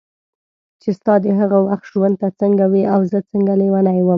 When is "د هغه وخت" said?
1.23-1.85